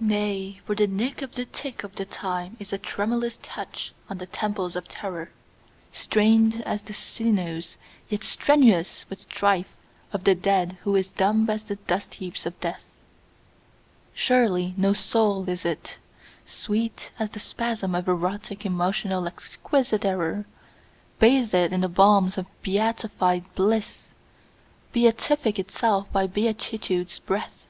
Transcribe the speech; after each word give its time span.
Nay, 0.00 0.60
for 0.66 0.74
the 0.74 0.86
nick 0.86 1.22
of 1.22 1.34
the 1.34 1.46
tick 1.46 1.82
of 1.82 1.94
the 1.94 2.04
time 2.04 2.58
is 2.60 2.74
a 2.74 2.78
tremulous 2.78 3.38
touch 3.40 3.94
on 4.10 4.18
the 4.18 4.26
temples 4.26 4.76
of 4.76 4.86
terror, 4.86 5.30
Strained 5.92 6.62
as 6.66 6.82
the 6.82 6.92
sinews 6.92 7.78
yet 8.10 8.22
strenuous 8.22 9.06
with 9.08 9.22
strife 9.22 9.74
of 10.12 10.24
the 10.24 10.34
dead 10.34 10.76
who 10.84 10.94
is 10.94 11.10
dumb 11.10 11.48
as 11.48 11.64
the 11.64 11.76
dust 11.76 12.16
heaps 12.16 12.44
of 12.44 12.60
death; 12.60 12.84
Surely 14.12 14.74
no 14.76 14.92
soul 14.92 15.48
is 15.48 15.64
it, 15.64 15.96
sweet 16.44 17.10
as 17.18 17.30
the 17.30 17.40
spasm 17.40 17.94
of 17.94 18.06
erotic 18.08 18.66
emotional 18.66 19.26
exquisite 19.26 20.04
error, 20.04 20.44
Bathed 21.18 21.54
in 21.72 21.80
the 21.80 21.88
balms 21.88 22.36
of 22.36 22.44
beatified 22.60 23.44
bliss, 23.54 24.08
beatific 24.92 25.58
itself 25.58 26.12
by 26.12 26.26
beatitude's 26.26 27.18
breath. 27.20 27.66